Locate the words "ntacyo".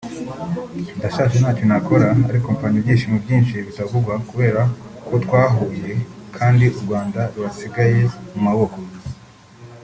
1.39-1.63